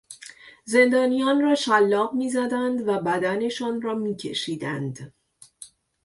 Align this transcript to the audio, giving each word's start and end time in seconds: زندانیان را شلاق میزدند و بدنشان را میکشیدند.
زندانیان 0.65 1.41
را 1.41 1.55
شلاق 1.55 2.13
میزدند 2.13 2.87
و 2.87 2.99
بدنشان 3.01 3.81
را 3.81 3.95
میکشیدند. 3.95 5.13